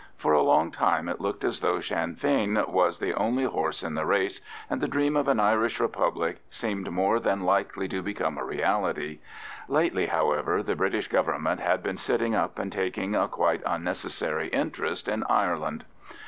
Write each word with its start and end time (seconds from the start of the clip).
For 0.17 0.33
a 0.33 0.41
long 0.41 0.71
time 0.71 1.07
it 1.07 1.21
looked 1.21 1.43
as 1.43 1.59
though 1.59 1.79
Sinn 1.79 2.15
Fein 2.15 2.57
was 2.69 2.97
the 2.97 3.13
only 3.13 3.43
horse 3.43 3.83
in 3.83 3.93
the 3.93 4.03
race, 4.03 4.41
and 4.67 4.81
the 4.81 4.87
dream 4.87 5.15
of 5.15 5.27
an 5.27 5.39
Irish 5.39 5.79
Republic 5.79 6.41
seemed 6.49 6.89
more 6.89 7.19
than 7.19 7.43
likely 7.43 7.87
to 7.89 8.01
become 8.01 8.39
a 8.39 8.43
reality; 8.43 9.19
lately, 9.67 10.07
however, 10.07 10.63
the 10.63 10.75
British 10.75 11.07
Government 11.07 11.59
had 11.61 11.83
been 11.83 11.97
sitting 11.97 12.33
up 12.33 12.57
and 12.57 12.71
taking 12.71 13.13
a 13.15 13.27
quite 13.27 13.61
unnecessary 13.63 14.47
interest 14.47 15.07
in 15.07 15.23
Ireland. 15.25 15.85